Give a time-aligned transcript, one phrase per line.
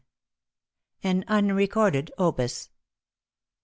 [0.55, 2.71] * *AN UNRECORDED OPUS.